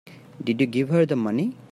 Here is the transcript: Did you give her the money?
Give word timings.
Did 0.43 0.59
you 0.59 0.65
give 0.65 0.89
her 0.89 1.05
the 1.05 1.15
money? 1.15 1.53